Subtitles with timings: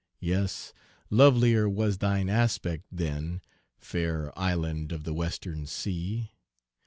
[0.19, 0.73] Yes,
[1.11, 3.39] lovelier was thine aspect, then,
[3.77, 6.31] Fair island of the Western Sea!